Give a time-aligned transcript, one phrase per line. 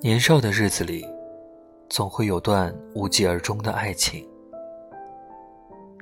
[0.00, 1.04] 年少的日子里，
[1.90, 4.24] 总会有段无疾而终的爱情，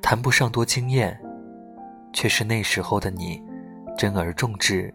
[0.02, 1.18] 谈不上多惊艳，
[2.12, 3.42] 却是那时候的你
[3.96, 4.92] 珍而重之、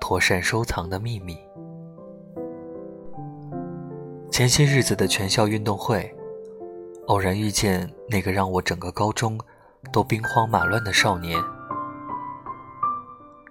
[0.00, 1.36] 妥善收藏的秘密。
[4.30, 6.08] 前些日子的全校运动会，
[7.08, 9.36] 偶然遇见那个让我整个高中
[9.92, 11.36] 都兵荒马乱的少年，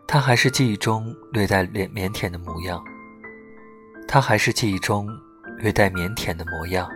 [0.08, 2.82] 他还是记忆中略带腼腼腆的模样。
[4.08, 5.08] 他还是记忆中
[5.58, 6.90] 略带腼腆的模样，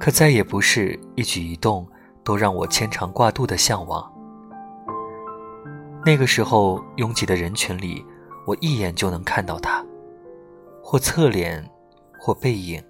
[0.00, 1.86] 可再也不是一举一动
[2.24, 4.10] 都让我牵肠挂肚的向往。
[6.04, 8.04] 那个时候，拥挤的人群里，
[8.46, 9.84] 我一眼就能看到他，
[10.82, 11.68] 或侧脸，
[12.18, 12.82] 或背影，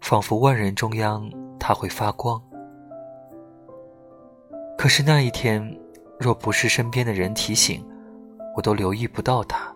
[0.00, 2.40] 仿佛万人中央他会发光。
[4.78, 5.78] 可是那一天，
[6.18, 7.84] 若不是身边的人提醒，
[8.56, 9.74] 我都留意不到他。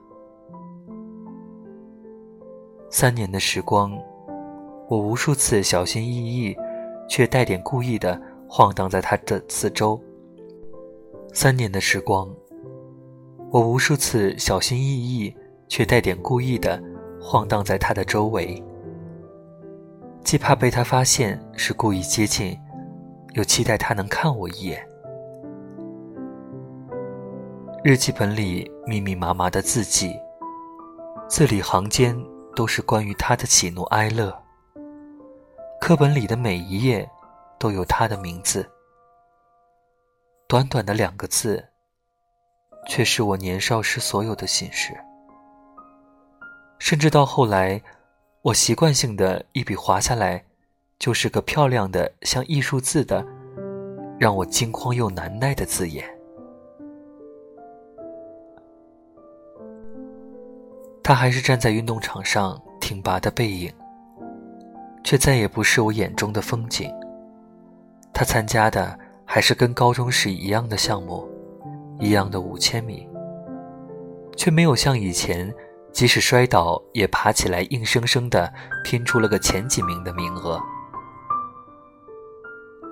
[2.94, 3.90] 三年的时光，
[4.86, 6.54] 我无数次小心翼翼，
[7.08, 9.98] 却带点故意的晃荡在他的四周。
[11.32, 12.28] 三年的时光，
[13.50, 15.34] 我无数次小心翼翼，
[15.68, 16.80] 却带点故意的
[17.18, 18.62] 晃荡在他的周围，
[20.22, 22.54] 既怕被他发现是故意接近，
[23.32, 24.86] 又期待他能看我一眼。
[27.82, 30.14] 日记本里密密麻麻的字迹，
[31.26, 32.14] 字里行间。
[32.54, 34.36] 都是关于他的喜怒哀乐。
[35.80, 37.08] 课本里的每一页，
[37.58, 38.68] 都有他的名字。
[40.46, 41.66] 短短的两个字，
[42.86, 44.92] 却是我年少时所有的心事。
[46.78, 47.82] 甚至到后来，
[48.42, 50.44] 我习惯性的一笔划下来，
[50.98, 53.24] 就是个漂亮的像艺术字的，
[54.18, 56.21] 让我惊慌又难耐的字眼。
[61.04, 63.72] 他还是站在运动场上挺拔的背影，
[65.02, 66.88] 却再也不是我眼中的风景。
[68.14, 71.28] 他参加的还是跟高中时一样的项目，
[71.98, 73.08] 一样的五千米，
[74.36, 75.52] 却没有像以前，
[75.92, 78.52] 即使摔倒也爬起来，硬生生的
[78.84, 80.60] 拼出了个前几名的名额。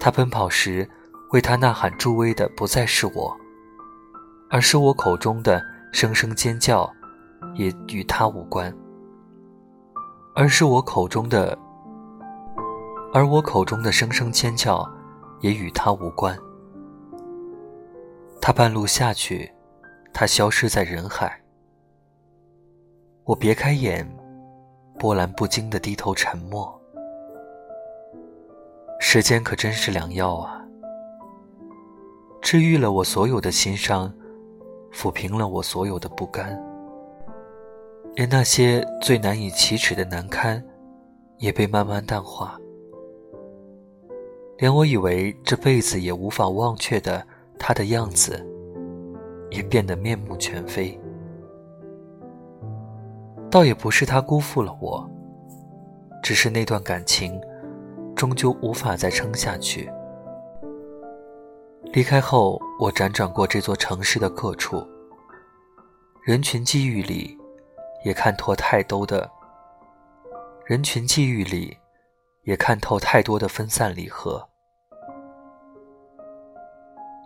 [0.01, 0.89] 他奔跑时，
[1.31, 3.37] 为他呐喊助威的不再是我，
[4.49, 5.63] 而是我口中的
[5.93, 6.93] 声声尖叫。
[7.55, 8.75] 也与他无关，
[10.35, 11.59] 而是我口中的，
[13.13, 14.89] 而我口中的声声尖叫，
[15.41, 16.39] 也与他无关。
[18.41, 19.53] 他半路下去，
[20.13, 21.41] 他消失在人海。
[23.25, 24.09] 我别开眼，
[24.99, 26.81] 波澜不惊的低头沉默。
[28.99, 30.65] 时间可真是良药啊，
[32.41, 34.13] 治愈了我所有的心伤，
[34.93, 36.70] 抚平了我所有的不甘。
[38.15, 40.63] 连那些最难以启齿的难堪，
[41.39, 42.59] 也被慢慢淡化。
[44.59, 47.27] 连我以为这辈子也无法忘却的
[47.59, 48.45] 他的样子，
[49.51, 50.99] 也变得面目全非。
[53.51, 55.09] 倒也不是他辜负了我，
[56.23, 57.41] 只是那段感情，
[58.15, 59.91] 终究无法再撑下去。
[61.93, 64.87] 离开后，我辗转过这座城市的各处，
[66.23, 67.40] 人群际遇里。
[68.03, 69.31] 也看透太多的
[70.65, 71.77] 人群际遇里，
[72.45, 74.49] 也看透太多的分散离合。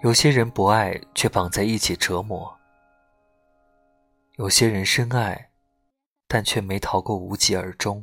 [0.02, 2.56] 有些人不爱，却绑在一起折磨；
[4.36, 5.50] 有些人深爱，
[6.28, 8.02] 但却没逃过无疾而终。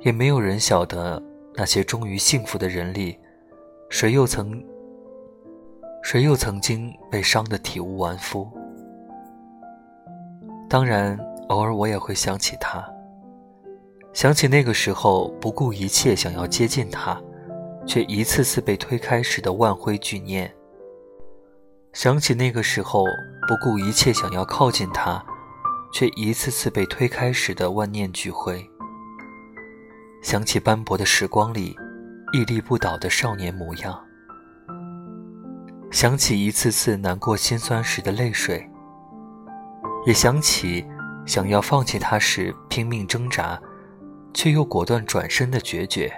[0.00, 1.22] 也没有人晓得，
[1.54, 3.18] 那些终于幸福的人里，
[3.90, 4.62] 谁又曾，
[6.02, 8.50] 谁又曾经被伤得体无完肤。
[10.74, 11.16] 当然，
[11.50, 12.84] 偶尔我也会想起他，
[14.12, 17.16] 想起那个时候不顾一切想要接近他，
[17.86, 20.48] 却一次次被推开时的万灰俱念；
[21.92, 23.04] 想起那个时候
[23.46, 25.24] 不顾一切想要靠近他，
[25.92, 28.56] 却一次次被推开时的万念俱灰；
[30.24, 31.76] 想起斑驳的时光里
[32.32, 33.94] 屹立不倒的少年模样；
[35.92, 38.68] 想起一次次难过心酸时的泪水。
[40.06, 40.84] 也想起
[41.26, 43.60] 想要放弃他时拼命挣扎，
[44.34, 46.12] 却又果断转身的决绝。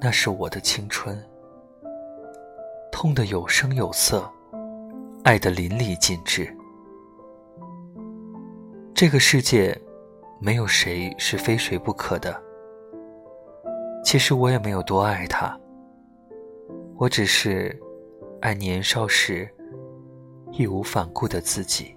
[0.00, 1.20] 那是我的青春，
[2.92, 4.30] 痛得有声有色，
[5.24, 6.56] 爱得淋漓尽致。
[8.94, 9.76] 这个世界，
[10.40, 12.40] 没有谁是非谁不可的。
[14.04, 15.58] 其实我也没有多爱他。
[16.98, 17.78] 我只是
[18.40, 19.48] 爱年少时
[20.52, 21.95] 义无反顾的自己。